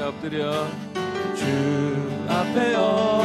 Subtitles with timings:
[0.00, 0.66] 엎드려
[1.34, 1.44] 주
[2.28, 3.15] 앞에 엎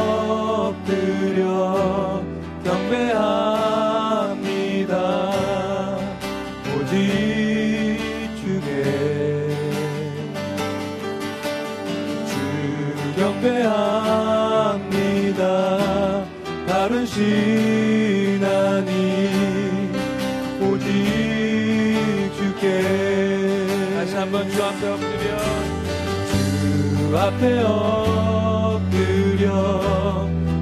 [27.22, 29.52] 앞에 엎드려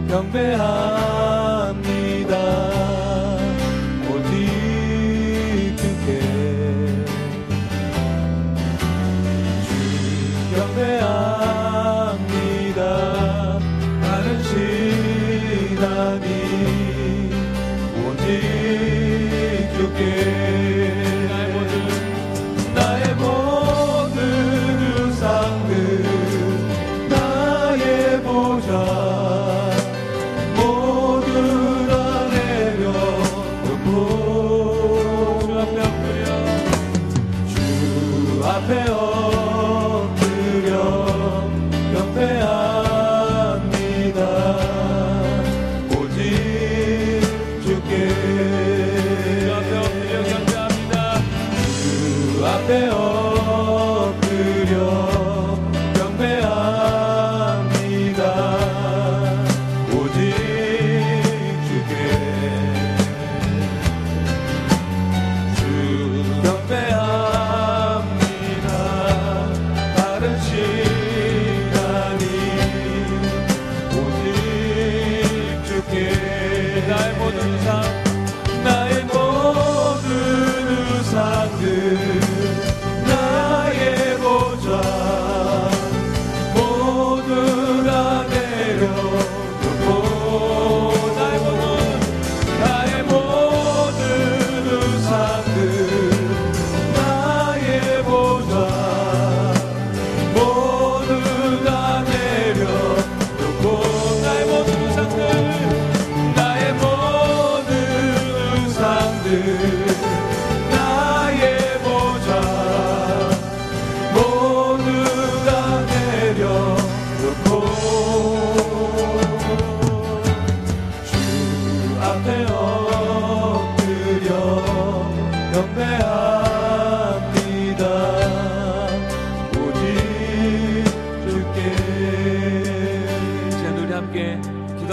[0.08, 1.29] 경배합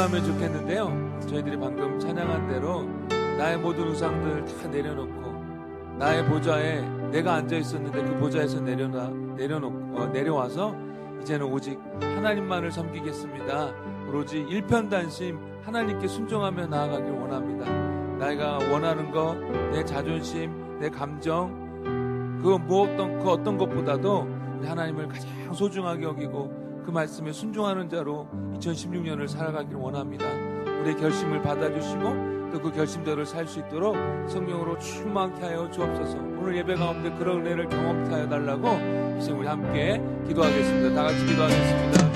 [0.07, 2.83] 기도하면 좋겠는데요 저희들이 방금 찬양한 대로
[3.37, 6.81] 나의 모든 우상들 다 내려놓고 나의 보좌에
[7.11, 10.75] 내가 앉아 있었는데 그 보좌에서 내려놔 내려놓고 어, 내려와서
[11.21, 13.73] 이제는 오직 하나님만을 섬기겠습니다.
[14.07, 17.65] 오로지 일편단심 하나님께 순종하며 나아가길 원합니다.
[18.17, 19.35] 내가 원하는 것,
[19.71, 21.67] 내 자존심, 내 감정,
[22.41, 24.27] 그 무엇던 그 어떤 것보다도
[24.59, 30.25] 우리 하나님을 가장 소중하게 여기고 그 말씀에 순종하는 자로 2016년을 살아가길 원합니다.
[30.81, 33.95] 우리의 결심을 받아주시고 또 그 결심대로 살 수 있도록
[34.27, 36.17] 성령으로 충만케 하여 주옵소서.
[36.17, 38.67] 오늘 예배 가운데 그런 은혜를 경험케 하여 달라고
[39.19, 40.95] 이제 우리 함께 기도하겠습니다.
[40.95, 42.06] 다 같이 기도하겠습니다.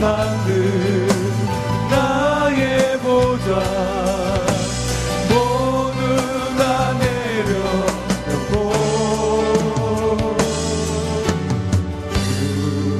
[0.00, 1.08] 만든
[1.90, 3.48] 나의 보좌.
[5.28, 5.98] 모두
[6.56, 8.52] 다 내려놓고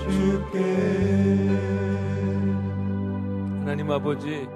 [0.00, 0.56] 주께.
[3.60, 4.48] 하나님 아버지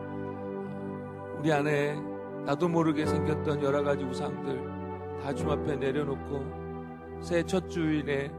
[1.38, 2.05] 우리 안에
[2.46, 8.30] 나도 모르게 생겼던 여러 가지 우상들 다 주님 앞에 내려놓고 새해 첫 주일에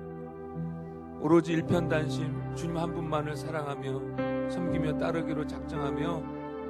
[1.19, 6.23] 오로지 일편단심 주님 한 분만을 사랑하며 섬기며 따르기로 작정하며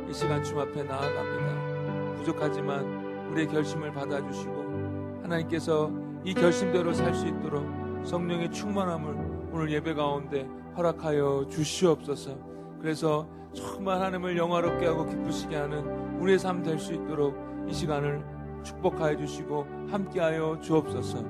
[0.10, 2.16] 이 시간 주님 앞에 나아갑니다.
[2.16, 5.92] 부족하지만 우리의 결심을 받아주시고 하나님께서
[6.24, 7.64] 이 결심대로 살 수 있도록
[8.04, 12.36] 성령의 충만함을 오늘 예배 가운데 허락하여 주시옵소서.
[12.82, 17.36] 그래서 정말 하나님을 영화롭게 하고 기쁘시게 하는 우리의 삶 될 수 있도록
[17.68, 18.24] 이 시간을
[18.64, 21.24] 축복하여 주시고 함께하여 주옵소서.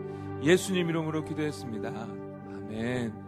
[0.44, 1.90] 예수님 이름으로 기도했습니다.
[1.90, 3.27] 아멘.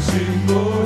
[0.00, 0.79] 주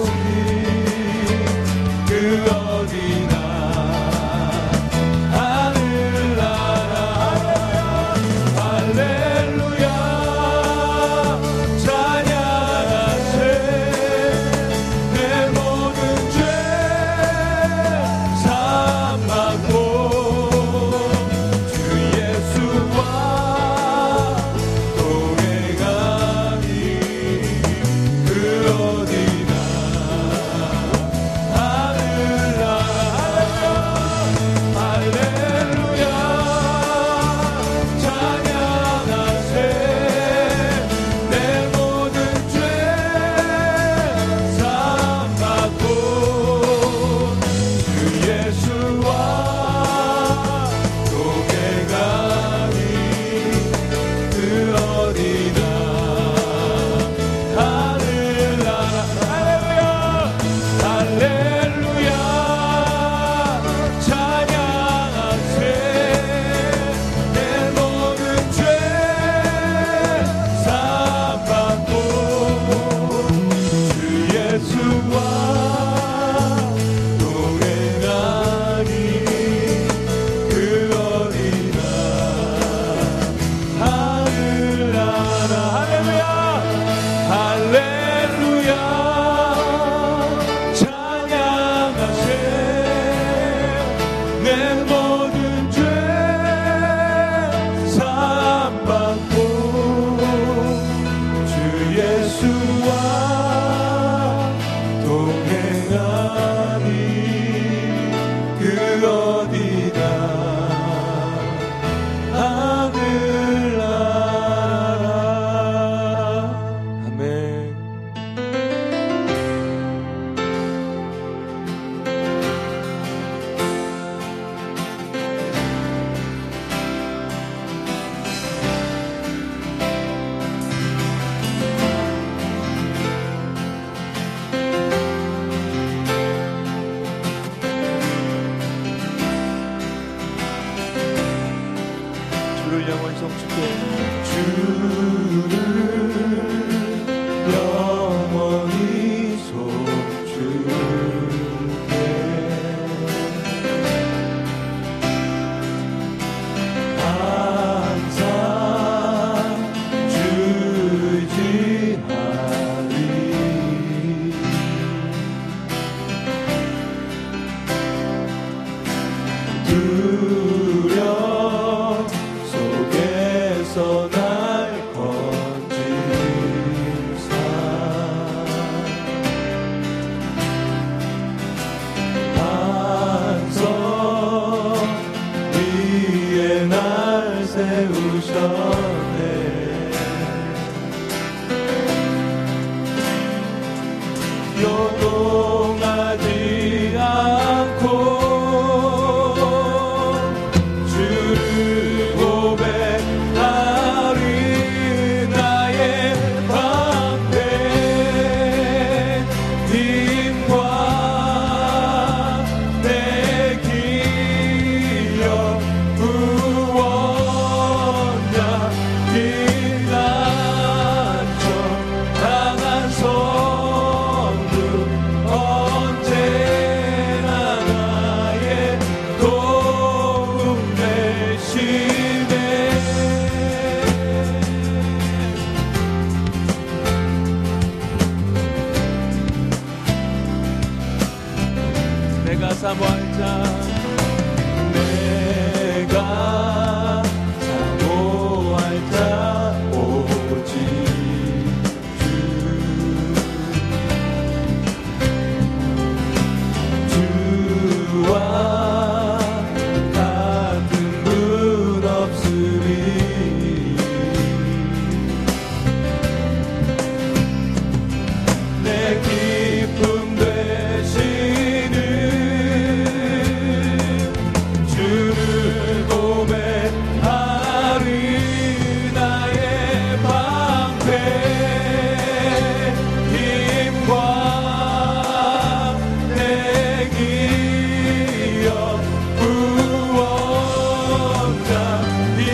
[291.35, 292.34] nunca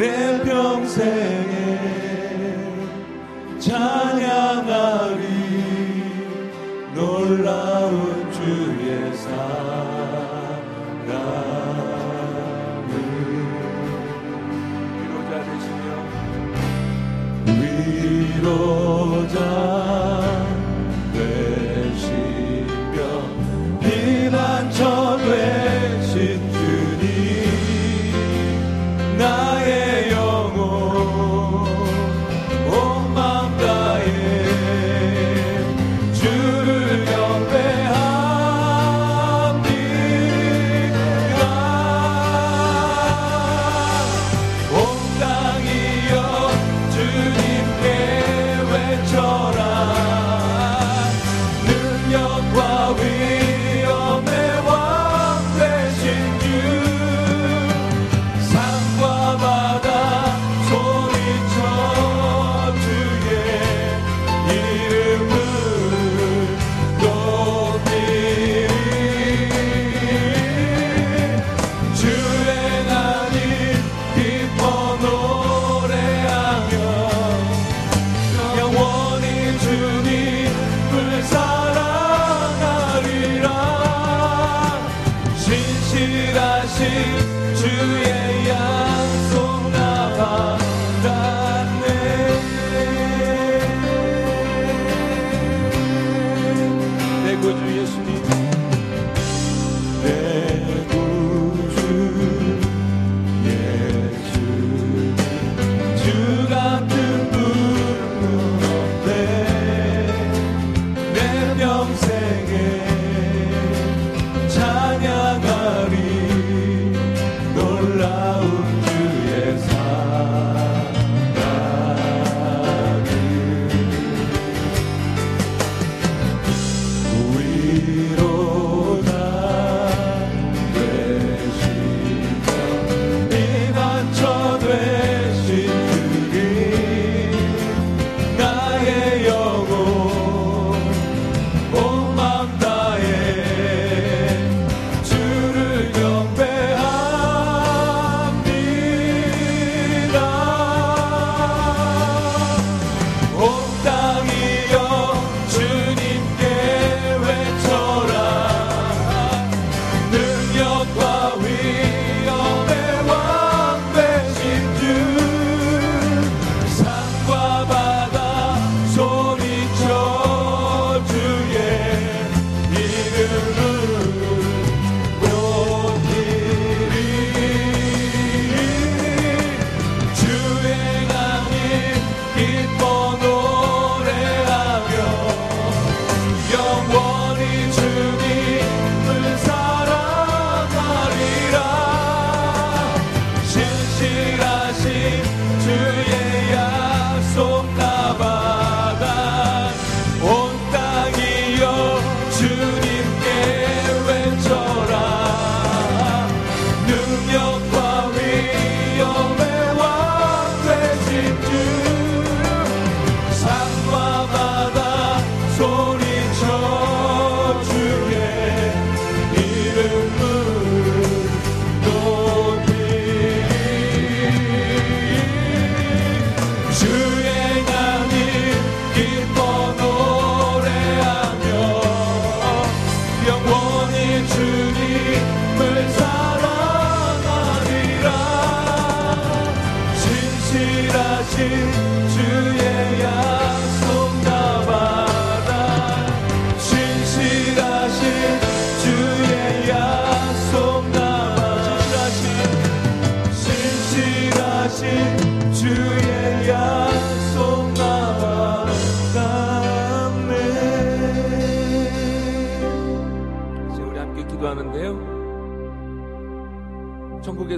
[0.00, 1.78] 내 평생에
[3.58, 5.20] 찬양하리.
[6.94, 9.44] 놀라운 주의 사랑을.
[14.96, 15.86] 위로자 되시며
[17.60, 18.79] 위로
[86.00, 86.88] 하실
[87.56, 87.99] 주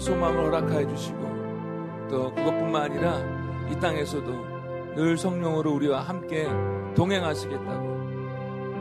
[0.02, 1.18] 소망을 허락하여 주시고
[2.10, 3.18] 또 그것뿐만 아니라
[3.70, 4.52] 이 땅에서도
[4.96, 6.46] 늘 성령으로 우리와 함께
[6.94, 7.92] 동행하시겠다고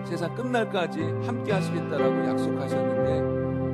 [0.04, 3.12] 세상 끝날까지 함께 하시겠다라고 약속하셨는데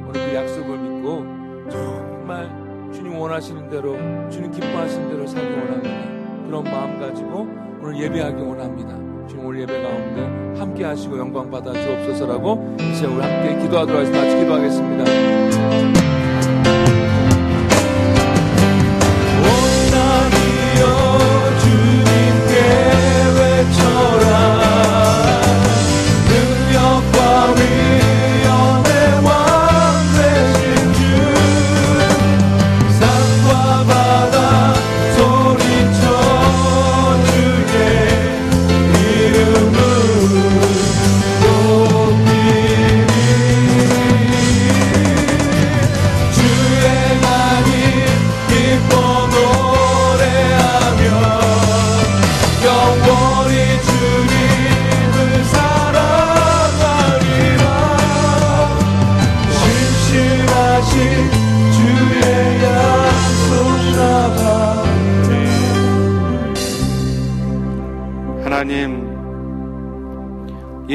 [0.09, 2.49] 오늘 그 약속을 믿고 정말
[2.93, 3.97] 주님 원하시는 대로
[4.29, 6.45] 주님 기뻐하시는 대로 살기 원합니다.
[6.45, 7.47] 그런 마음 가지고
[7.81, 9.27] 오늘 예배하기 원합니다.
[9.27, 14.21] 주님 오늘 예배 가운데 함께 하시고 영광 받아 주옵소서라고 이제 우리 함께 기도하도록 하겠습니다.
[14.21, 16.06] 같이 기도하겠습니다.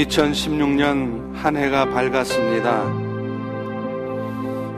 [0.02, 2.84] 2016년 한 해가 밝았습니다.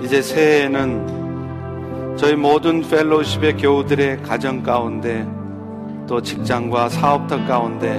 [0.03, 5.27] 이제 새해에는 저희 모든 펠로우십의 교우들의 가정 가운데
[6.07, 7.99] 또 직장과 사업터 가운데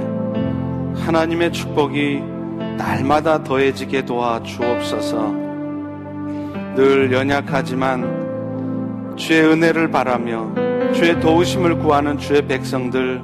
[0.97, 2.21] 하나님의 축복이
[2.77, 5.33] 날마다 더해지게 도와 주옵소서.
[6.75, 10.53] 늘 연약하지만 주의 은혜를 바라며
[10.93, 13.21] 주의 도우심을 구하는 주의 백성들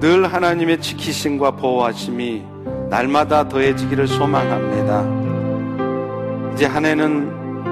[0.00, 2.53] 늘 하나님의 지키심과 보호하심이
[2.94, 5.04] 날마다 더해지기를 소망합니다.
[6.52, 7.28] 이제 한 해는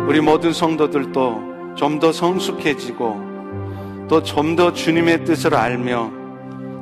[0.09, 6.11] 우리 모든 성도들도 좀 더 성숙해지고 또 좀 더 주님의 뜻을 알며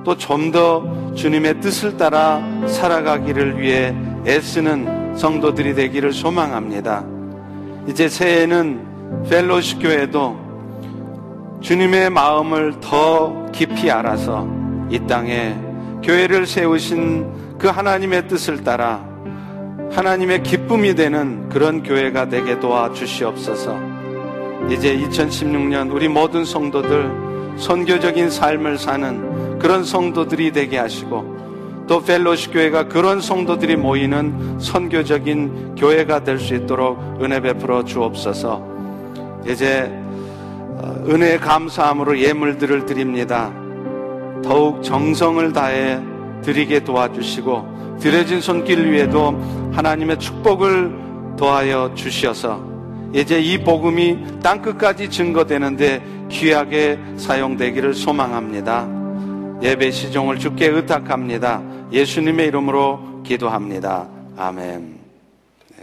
[0.04, 3.94] 또 좀 더 주님의 뜻을 따라 살아가기를 위해
[4.26, 7.04] 애쓰는 성도들이 되기를 소망합니다.
[7.86, 14.48] 이제 새해에는 펠로시 교회도 주님의 마음을 더 깊이 알아서
[14.88, 15.54] 이 땅에
[16.02, 19.04] 교회를 세우신 그 하나님의 뜻을 따라
[19.92, 23.78] 하나님의 기쁨이 되는 그런 교회가 되게 도와 주시옵소서.
[24.70, 32.88] 이제 2016년 우리 모든 성도들 선교적인 삶을 사는 그런 성도들이 되게 하시고 또 펠로시 교회가
[32.88, 38.64] 그런 성도들이 모이는 선교적인 교회가 될 수 있도록 은혜 베풀어 주옵소서.
[39.46, 39.92] 이제
[40.82, 43.52] 어, 은혜 감사함으로 예물들을 드립니다.
[44.42, 46.00] 더욱 정성을 다해
[46.42, 49.38] 드리게 도와주시고 드려진 손길 위에도
[49.72, 52.70] 하나님의 축복을 더하여 주시어서
[53.14, 58.88] 이제 이 복음이 땅 끝까지 증거되는데 귀하게 사용되기를 소망합니다.
[59.62, 61.62] 예배 시종을 주께 의탁합니다.
[61.92, 64.08] 예수님의 이름으로 기도합니다.
[64.36, 64.99] 아멘.